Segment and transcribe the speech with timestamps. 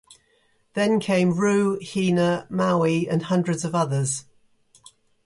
[0.73, 4.25] Then came Ru, Hina, Maui, and hundreds of others.